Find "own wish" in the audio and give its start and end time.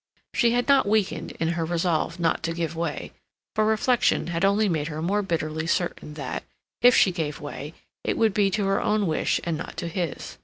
8.81-9.39